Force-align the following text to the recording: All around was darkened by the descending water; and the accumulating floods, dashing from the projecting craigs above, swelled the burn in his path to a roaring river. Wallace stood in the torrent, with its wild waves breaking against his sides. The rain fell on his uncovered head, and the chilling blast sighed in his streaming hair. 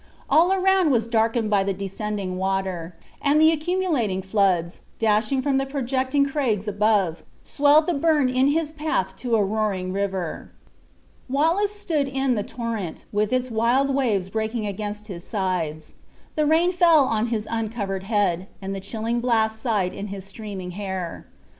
All 0.31 0.51
around 0.51 0.89
was 0.89 1.05
darkened 1.07 1.51
by 1.51 1.63
the 1.63 1.75
descending 1.75 2.37
water; 2.37 2.95
and 3.21 3.39
the 3.39 3.51
accumulating 3.51 4.23
floods, 4.23 4.81
dashing 4.97 5.43
from 5.43 5.59
the 5.59 5.65
projecting 5.67 6.25
craigs 6.25 6.67
above, 6.67 7.21
swelled 7.43 7.85
the 7.85 7.93
burn 7.93 8.27
in 8.27 8.47
his 8.47 8.71
path 8.71 9.15
to 9.17 9.35
a 9.35 9.43
roaring 9.43 9.93
river. 9.93 10.49
Wallace 11.29 11.79
stood 11.79 12.07
in 12.07 12.33
the 12.33 12.41
torrent, 12.41 13.05
with 13.11 13.31
its 13.31 13.51
wild 13.51 13.93
waves 13.93 14.31
breaking 14.31 14.65
against 14.65 15.05
his 15.05 15.23
sides. 15.23 15.93
The 16.35 16.47
rain 16.47 16.71
fell 16.71 17.03
on 17.05 17.27
his 17.27 17.47
uncovered 17.51 18.05
head, 18.05 18.47
and 18.59 18.73
the 18.73 18.79
chilling 18.79 19.19
blast 19.19 19.61
sighed 19.61 19.93
in 19.93 20.07
his 20.07 20.25
streaming 20.25 20.71
hair. 20.71 21.27